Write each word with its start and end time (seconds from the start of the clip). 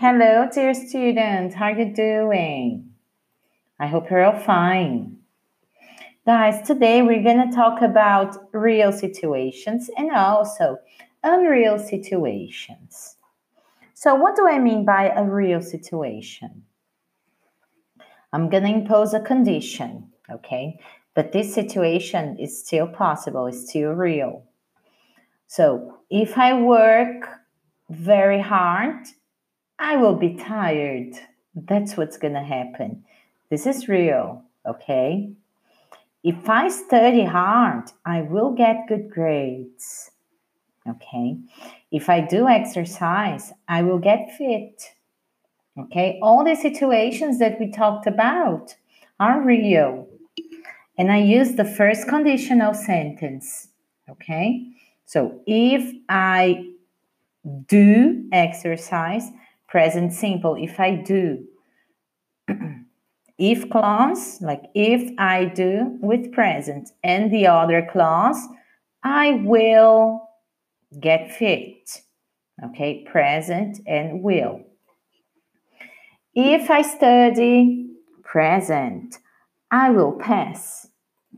Hello, 0.00 0.48
dear 0.54 0.74
student. 0.74 1.54
How 1.54 1.72
are 1.72 1.76
you 1.80 1.92
doing? 1.92 2.90
I 3.80 3.88
hope 3.88 4.08
you're 4.08 4.24
all 4.24 4.38
fine. 4.38 5.16
Guys, 6.24 6.64
today 6.64 7.02
we're 7.02 7.24
going 7.24 7.50
to 7.50 7.52
talk 7.52 7.82
about 7.82 8.36
real 8.52 8.92
situations 8.92 9.90
and 9.96 10.12
also 10.12 10.78
unreal 11.24 11.80
situations. 11.80 13.16
So, 13.92 14.14
what 14.14 14.36
do 14.36 14.46
I 14.46 14.60
mean 14.60 14.84
by 14.84 15.08
a 15.08 15.24
real 15.24 15.60
situation? 15.60 16.62
I'm 18.32 18.48
going 18.50 18.62
to 18.62 18.70
impose 18.70 19.14
a 19.14 19.20
condition, 19.20 20.12
okay? 20.30 20.78
But 21.16 21.32
this 21.32 21.52
situation 21.52 22.38
is 22.38 22.56
still 22.64 22.86
possible, 22.86 23.46
it's 23.46 23.68
still 23.68 23.90
real. 23.90 24.44
So, 25.48 25.98
if 26.08 26.38
I 26.38 26.52
work 26.52 27.28
very 27.90 28.40
hard, 28.40 29.08
I 29.78 29.96
will 29.96 30.14
be 30.14 30.34
tired. 30.34 31.14
That's 31.54 31.96
what's 31.96 32.18
going 32.18 32.34
to 32.34 32.42
happen. 32.42 33.04
This 33.50 33.66
is 33.66 33.88
real, 33.88 34.42
okay? 34.66 35.30
If 36.24 36.48
I 36.48 36.68
study 36.68 37.24
hard, 37.24 37.90
I 38.04 38.22
will 38.22 38.52
get 38.52 38.88
good 38.88 39.10
grades. 39.10 40.10
Okay. 40.88 41.36
If 41.92 42.08
I 42.08 42.20
do 42.20 42.48
exercise, 42.48 43.52
I 43.68 43.82
will 43.82 43.98
get 43.98 44.36
fit. 44.36 44.94
Okay. 45.78 46.18
All 46.22 46.44
the 46.44 46.56
situations 46.56 47.38
that 47.38 47.60
we 47.60 47.70
talked 47.70 48.06
about 48.06 48.74
are 49.20 49.40
real. 49.40 50.08
And 50.96 51.12
I 51.12 51.18
use 51.18 51.54
the 51.54 51.64
first 51.64 52.08
conditional 52.08 52.74
sentence. 52.74 53.68
Okay. 54.10 54.66
So 55.06 55.40
if 55.46 55.94
I 56.08 56.72
do 57.66 58.28
exercise, 58.32 59.30
present 59.68 60.12
simple, 60.12 60.56
if 60.56 60.80
I 60.80 60.96
do. 60.96 61.44
if 63.38 63.70
clause, 63.70 64.40
like 64.40 64.64
if 64.74 65.12
I 65.18 65.44
do 65.44 65.98
with 66.00 66.32
present, 66.32 66.90
and 67.04 67.32
the 67.32 67.46
other 67.46 67.86
clause, 67.90 68.48
I 69.04 69.42
will 69.44 70.28
get 70.98 71.30
fit. 71.30 72.02
Okay, 72.64 73.04
present 73.04 73.78
and 73.86 74.22
will. 74.22 74.62
If 76.34 76.70
I 76.70 76.82
study 76.82 77.88
present, 78.24 79.18
I 79.70 79.90
will 79.90 80.12
pass. 80.12 80.88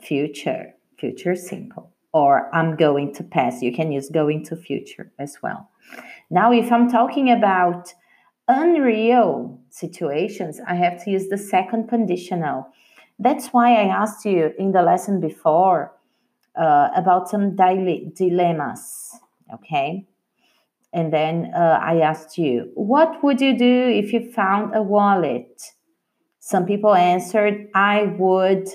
Future, 0.01 0.75
future 0.99 1.37
simple. 1.37 1.93
Or 2.13 2.55
I'm 2.55 2.77
going 2.77 3.15
to 3.15 3.23
pass. 3.23 3.61
You 3.61 3.73
can 3.73 3.93
use 3.93 4.09
going 4.09 4.45
to 4.47 4.57
future 4.57 5.13
as 5.19 5.37
well. 5.43 5.69
Now, 6.31 6.53
if 6.53 6.73
I'm 6.73 6.91
talking 6.91 7.31
about 7.31 7.93
unreal 8.51 9.59
situations, 9.71 10.61
I 10.67 10.75
have 10.75 11.03
to 11.05 11.11
use 11.11 11.29
the 11.29 11.39
second 11.39 11.89
conditional. 11.89 12.67
That's 13.19 13.49
why 13.49 13.75
I 13.75 13.85
asked 13.85 14.25
you 14.25 14.53
in 14.59 14.73
the 14.73 14.83
lesson 14.83 15.21
before 15.21 15.93
uh, 16.57 16.89
about 16.97 17.29
some 17.29 17.55
dile- 17.55 18.11
dilemmas, 18.15 19.15
okay? 19.55 20.07
And 20.93 21.13
then 21.13 21.53
uh, 21.55 21.79
I 21.81 22.01
asked 22.01 22.37
you, 22.37 22.73
what 22.75 23.23
would 23.23 23.41
you 23.41 23.57
do 23.57 23.89
if 23.89 24.13
you 24.13 24.33
found 24.33 24.75
a 24.75 24.83
wallet? 24.83 25.63
Some 26.41 26.67
people 26.67 26.95
answered, 26.95 27.69
I 27.75 28.15
would 28.19 28.69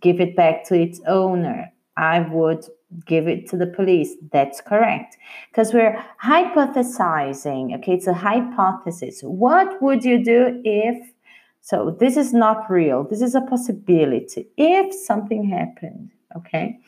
give 0.00 0.20
it 0.20 0.34
back 0.34 0.64
to 0.68 0.74
its 0.74 1.00
owner. 1.06 1.72
I 1.96 2.20
would 2.20 2.66
give 3.04 3.26
it 3.26 3.48
to 3.50 3.56
the 3.56 3.66
police. 3.66 4.14
That's 4.32 4.60
correct. 4.60 5.16
Because 5.50 5.72
we're 5.72 6.02
hypothesizing. 6.22 7.76
Okay, 7.78 7.94
it's 7.94 8.06
a 8.06 8.14
hypothesis. 8.14 9.20
What 9.22 9.82
would 9.82 10.04
you 10.04 10.22
do 10.22 10.60
if? 10.64 11.12
So 11.60 11.96
this 11.98 12.16
is 12.16 12.32
not 12.32 12.70
real. 12.70 13.02
This 13.02 13.22
is 13.22 13.34
a 13.34 13.40
possibility. 13.40 14.46
If 14.56 14.94
something 14.94 15.48
happened, 15.48 16.12
okay? 16.36 16.78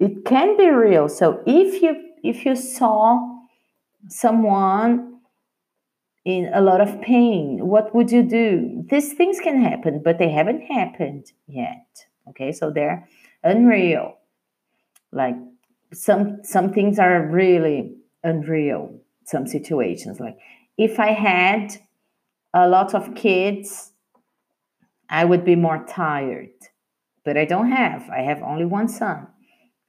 It 0.00 0.24
can 0.24 0.56
be 0.56 0.70
real. 0.70 1.08
So 1.08 1.42
if 1.46 1.82
you 1.82 1.96
if 2.22 2.46
you 2.46 2.56
saw 2.56 3.20
someone 4.08 5.20
in 6.24 6.50
a 6.54 6.60
lot 6.62 6.80
of 6.80 7.00
pain, 7.02 7.66
what 7.66 7.94
would 7.94 8.10
you 8.10 8.22
do? 8.22 8.84
These 8.88 9.12
things 9.12 9.38
can 9.40 9.62
happen, 9.62 10.00
but 10.02 10.18
they 10.18 10.30
haven't 10.30 10.62
happened 10.62 11.32
yet. 11.46 12.06
Okay, 12.28 12.52
so 12.52 12.70
they're 12.70 13.08
unreal. 13.42 14.18
Like 15.12 15.36
some 15.92 16.40
some 16.42 16.72
things 16.72 16.98
are 16.98 17.26
really 17.26 17.96
unreal. 18.22 18.98
Some 19.24 19.46
situations, 19.46 20.20
like 20.20 20.36
if 20.76 20.98
I 21.00 21.12
had 21.12 21.76
a 22.52 22.68
lot 22.68 22.94
of 22.94 23.14
kids, 23.14 23.92
I 25.08 25.24
would 25.24 25.44
be 25.44 25.56
more 25.56 25.84
tired. 25.88 26.50
But 27.24 27.38
I 27.38 27.46
don't 27.46 27.70
have. 27.70 28.10
I 28.10 28.20
have 28.20 28.42
only 28.42 28.66
one 28.66 28.88
son, 28.88 29.26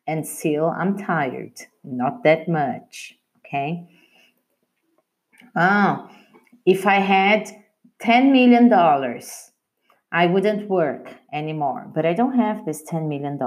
and 0.07 0.25
still 0.25 0.67
I'm 0.67 0.97
tired. 0.97 1.59
Not 1.83 2.23
that 2.23 2.47
much. 2.47 3.17
Okay. 3.39 3.89
Oh, 5.55 6.09
if 6.65 6.85
I 6.85 6.95
had 6.95 7.49
$10 8.01 8.31
million, 8.31 8.69
I 10.15 10.27
wouldn't 10.27 10.69
work 10.69 11.13
anymore. 11.33 11.91
But 11.93 12.05
I 12.05 12.13
don't 12.13 12.37
have 12.39 12.65
this 12.65 12.81
$10 12.83 13.09
million. 13.09 13.37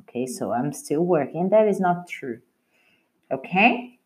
Okay, 0.00 0.26
so 0.26 0.50
I'm 0.50 0.72
still 0.72 1.02
working. 1.02 1.50
That 1.50 1.68
is 1.68 1.78
not 1.78 2.08
true. 2.08 2.40
Okay, 3.30 4.00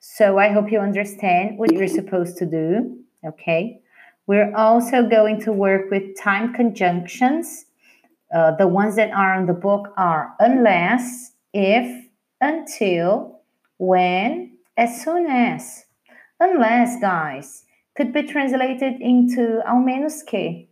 so 0.00 0.38
I 0.38 0.48
hope 0.48 0.72
you 0.72 0.80
understand 0.80 1.56
what 1.56 1.72
you're 1.72 1.86
supposed 1.86 2.36
to 2.38 2.46
do. 2.46 2.98
Okay, 3.24 3.80
we're 4.26 4.52
also 4.56 5.08
going 5.08 5.40
to 5.42 5.52
work 5.52 5.88
with 5.88 6.18
time 6.18 6.52
conjunctions. 6.52 7.66
Uh, 8.34 8.50
the 8.56 8.66
ones 8.66 8.96
that 8.96 9.12
are 9.12 9.38
in 9.38 9.46
the 9.46 9.52
book 9.52 9.94
are 9.96 10.34
unless, 10.40 11.30
if, 11.52 12.06
until, 12.40 13.40
when, 13.78 14.56
as 14.76 15.00
soon 15.04 15.28
as. 15.28 15.84
Unless, 16.40 17.00
guys, 17.00 17.62
could 17.96 18.12
be 18.12 18.24
translated 18.24 19.00
into 19.00 19.62
ao 19.64 19.76
menos 19.76 20.26
que. 20.26 20.69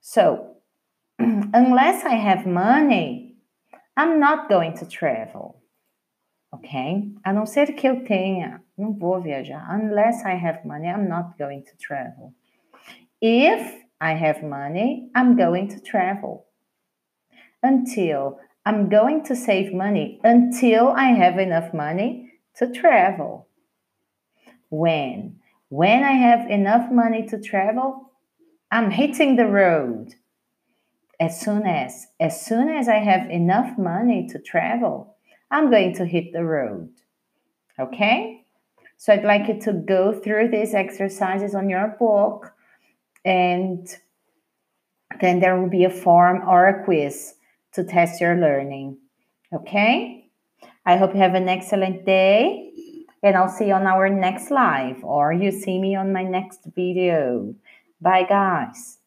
So, 0.00 0.56
unless 1.18 2.04
I 2.04 2.14
have 2.14 2.46
money, 2.46 3.36
I'm 3.96 4.18
not 4.18 4.48
going 4.48 4.76
to 4.78 4.86
travel. 4.86 5.62
Ok? 6.52 6.68
A 7.24 7.32
não 7.32 7.46
ser 7.46 7.74
que 7.74 7.86
eu 7.86 8.04
tenha, 8.04 8.62
não 8.76 8.92
vou 8.92 9.20
viajar. 9.20 9.68
Unless 9.70 10.24
I 10.24 10.34
have 10.34 10.66
money, 10.66 10.88
I'm 10.88 11.08
not 11.08 11.38
going 11.38 11.62
to 11.62 11.76
travel. 11.78 12.34
If 13.20 13.84
I 14.00 14.14
have 14.14 14.42
money, 14.42 15.10
I'm 15.14 15.36
going 15.36 15.68
to 15.68 15.80
travel. 15.80 16.46
Until 17.62 18.38
I'm 18.64 18.88
going 18.88 19.24
to 19.24 19.34
save 19.34 19.72
money 19.72 20.20
until 20.22 20.88
I 20.88 21.08
have 21.08 21.38
enough 21.38 21.72
money 21.72 22.32
to 22.56 22.70
travel. 22.70 23.48
When? 24.68 25.40
When 25.68 26.04
I 26.04 26.12
have 26.12 26.50
enough 26.50 26.90
money 26.90 27.26
to 27.28 27.40
travel, 27.40 28.12
I'm 28.70 28.90
hitting 28.90 29.36
the 29.36 29.46
road. 29.46 30.14
As 31.18 31.40
soon 31.40 31.66
as, 31.66 32.06
as 32.18 32.44
soon 32.44 32.68
as 32.70 32.88
I 32.88 32.96
have 32.96 33.28
enough 33.28 33.76
money 33.76 34.26
to 34.28 34.38
travel, 34.38 35.16
I'm 35.50 35.70
going 35.70 35.94
to 35.96 36.06
hit 36.06 36.32
the 36.32 36.44
road. 36.44 36.90
Okay? 37.78 38.44
So 38.96 39.12
I'd 39.12 39.24
like 39.24 39.48
you 39.48 39.60
to 39.62 39.72
go 39.72 40.12
through 40.12 40.50
these 40.50 40.74
exercises 40.74 41.54
on 41.54 41.68
your 41.68 41.96
book 41.98 42.52
and 43.24 43.86
then 45.20 45.40
there 45.40 45.60
will 45.60 45.68
be 45.68 45.84
a 45.84 45.90
form 45.90 46.48
or 46.48 46.68
a 46.68 46.84
quiz 46.84 47.34
to 47.72 47.84
test 47.84 48.20
your 48.20 48.36
learning. 48.36 48.98
Okay? 49.52 50.30
I 50.86 50.96
hope 50.96 51.14
you 51.14 51.20
have 51.20 51.34
an 51.34 51.48
excellent 51.48 52.06
day 52.06 52.72
and 53.22 53.36
I'll 53.36 53.48
see 53.48 53.66
you 53.66 53.74
on 53.74 53.86
our 53.86 54.08
next 54.08 54.50
live 54.50 55.04
or 55.04 55.32
you 55.32 55.50
see 55.50 55.78
me 55.78 55.96
on 55.96 56.12
my 56.12 56.22
next 56.22 56.60
video. 56.74 57.54
Bye, 58.00 58.24
guys. 58.24 58.99